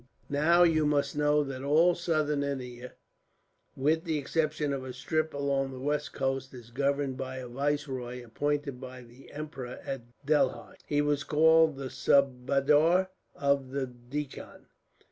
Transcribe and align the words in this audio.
"Now 0.31 0.63
you 0.63 0.87
must 0.87 1.15
know 1.15 1.43
that 1.43 1.61
all 1.61 1.93
Southern 1.93 2.41
India, 2.41 2.93
with 3.77 4.03
the 4.03 4.17
exception 4.17 4.73
of 4.73 4.83
a 4.83 4.93
strip 4.93 5.31
along 5.31 5.69
the 5.69 5.79
west 5.79 6.11
coast, 6.11 6.55
is 6.55 6.71
governed 6.71 7.17
by 7.17 7.35
a 7.37 7.47
viceroy, 7.47 8.23
appointed 8.25 8.81
by 8.81 9.03
the 9.03 9.31
emperor 9.31 9.77
at 9.85 10.01
Delhi. 10.25 10.77
He 10.87 11.03
was 11.03 11.23
called 11.23 11.75
the 11.75 11.91
Subadar 11.91 13.09
of 13.35 13.69
the 13.69 13.85
Deccan. 13.85 14.65